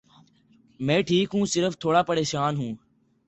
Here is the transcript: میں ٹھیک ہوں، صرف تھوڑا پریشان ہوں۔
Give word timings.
میں 0.79 1.01
ٹھیک 1.01 1.29
ہوں، 1.33 1.45
صرف 1.45 1.77
تھوڑا 1.79 2.01
پریشان 2.03 2.57
ہوں۔ 2.57 2.73